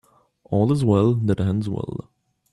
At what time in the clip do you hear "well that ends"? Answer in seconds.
0.83-1.69